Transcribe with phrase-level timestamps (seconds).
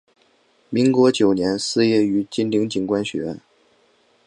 [0.71, 3.39] 民国九年肄业于金陵警官学校。